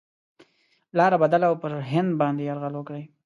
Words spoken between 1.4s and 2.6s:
او پر هند باندي